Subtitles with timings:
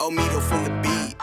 [0.00, 1.14] Omido from the beat.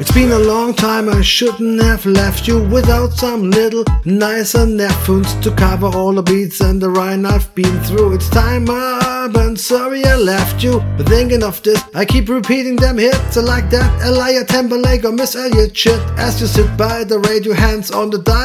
[0.00, 5.34] It's been a long time, I shouldn't have left you without some little nicer nephews
[5.42, 8.14] to cover all the beats and the rhyme I've been through.
[8.14, 10.80] It's time up, and sorry I left you.
[10.96, 15.12] But thinking of this, I keep repeating them hits I like that Elijah Timberlake or
[15.12, 16.00] Missy Elliott shit.
[16.16, 18.40] As you sit by the radio, hands on the dial.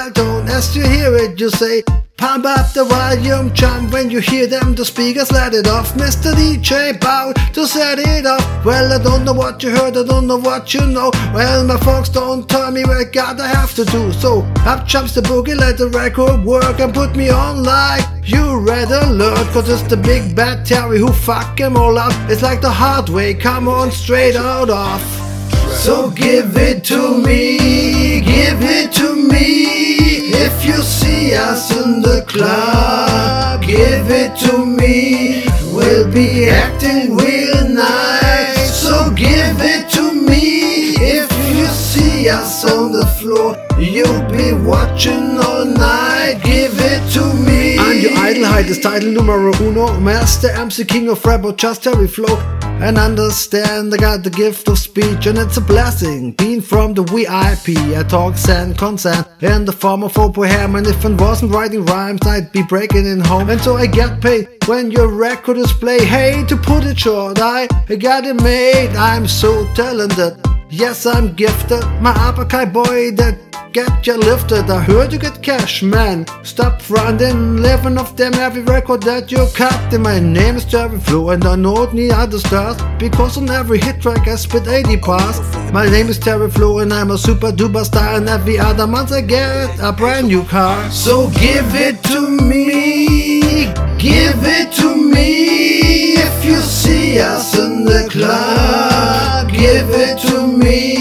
[0.56, 1.84] As you hear it, you say,
[2.16, 5.94] Pump up the volume, jump when you hear them, the speakers let it off.
[5.96, 6.32] Mr.
[6.34, 8.64] DJ bow to set it off.
[8.64, 11.12] Well, I don't know what you heard, I don't know what you know.
[11.34, 14.14] Well, my folks don't tell me what God I have to do.
[14.14, 18.58] So up jumps the boogie, let the record work and put me on like you
[18.60, 19.46] red alert.
[19.52, 22.14] Cause it's the big bad Terry who fuck fuck 'em all up.
[22.30, 25.02] It's like the hard way, come on straight out of.
[25.84, 29.75] So give it to me, give it to me.
[30.66, 35.44] You see us in the club, give it to me.
[35.72, 38.74] We'll be acting real nice.
[38.82, 40.96] So give it to me.
[40.98, 46.42] If you see us on the floor, you'll be watching all night.
[46.44, 47.78] Give it to me.
[47.78, 50.00] I'm your Idleheit is title numero uno.
[50.00, 52.65] Master MC King of Rap or just Terry Flow.
[52.82, 56.34] And understand I got the gift of speech and it's a blessing.
[56.34, 60.76] Being from the VIP, I talk and consent in the form of open ham.
[60.76, 63.50] And if I wasn't writing rhymes, I'd be breaking in home.
[63.50, 66.04] And so I get paid when your record is play.
[66.04, 68.90] Hey, to put it short, I I got it made.
[68.96, 70.40] I'm so talented.
[70.70, 71.84] Yes, I'm gifted.
[72.02, 73.45] My uppercut boy that
[73.76, 74.70] get you lifted.
[74.70, 76.26] I heard you get cash, man.
[76.44, 79.94] Stop fronting, living of them every record that you cut.
[79.94, 82.78] And my name is Terry Flow, and I know need other stars.
[82.98, 85.38] Because on every hit track I spit 80 bars.
[85.74, 88.16] My name is Terry Flow, and I'm a super duper star.
[88.16, 90.90] And every other month I get a brand new car.
[90.90, 93.66] So give it to me,
[93.98, 96.14] give it to me.
[96.28, 100.95] If you see us in the club, give it to me.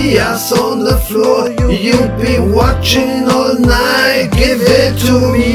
[0.00, 4.28] See us on the floor, you'll be watching all night.
[4.32, 5.50] Give it to me.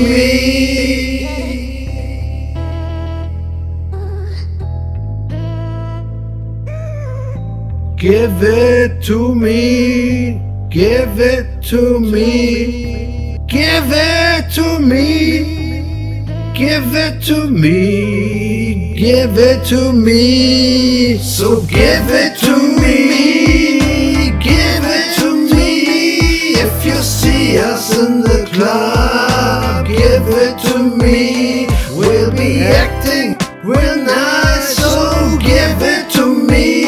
[7.97, 10.41] Give it to me.
[10.69, 13.37] Give it to me.
[13.47, 16.25] Give it to me.
[16.53, 18.93] Give it to me.
[18.95, 21.17] Give it to me.
[21.17, 23.14] So give it to me.
[30.37, 31.67] It to me.
[31.91, 34.75] We'll be acting real nice.
[34.77, 36.83] So give it to me.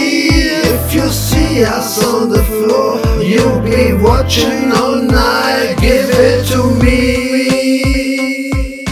[0.73, 5.75] If you see us on the floor, you'll be watching all night.
[5.79, 8.83] Give it to me.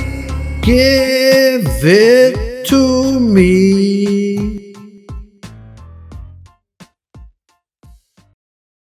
[0.61, 4.54] Give it to me.